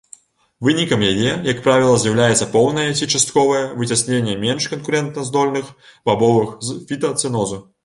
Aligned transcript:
Вынікам 0.67 1.01
яе, 1.09 1.33
як 1.51 1.59
правіла, 1.67 1.99
з'яўляецца 2.03 2.47
поўнае 2.55 2.87
ці 2.97 3.09
частковае 3.13 3.61
выцясненне 3.83 4.35
менш 4.47 4.67
канкурэнтаздольных 4.73 5.71
бабовых 6.11 6.59
з 6.71 6.83
фітацэнозу. 6.93 7.65